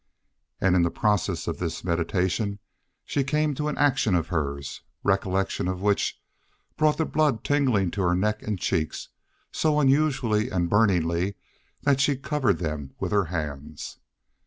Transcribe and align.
And 0.59 0.75
in 0.75 0.81
the 0.81 0.89
process 0.89 1.45
of 1.47 1.59
this 1.59 1.83
meditation 1.83 2.57
she 3.05 3.23
came 3.23 3.53
to 3.53 3.67
an 3.67 3.77
action 3.77 4.15
of 4.15 4.29
hers, 4.29 4.81
recollection 5.03 5.67
of 5.67 5.83
which 5.83 6.19
brought 6.75 6.97
the 6.97 7.05
blood 7.05 7.43
tingling 7.43 7.91
to 7.91 8.01
her 8.01 8.15
neck 8.15 8.41
and 8.41 8.57
cheeks, 8.57 9.09
so 9.51 9.79
unusually 9.79 10.49
and 10.49 10.67
burningly 10.71 11.35
that 11.83 11.99
she 12.01 12.15
covered 12.15 12.57
them 12.57 12.95
with 12.99 13.11
her 13.11 13.25
hands. 13.25 13.99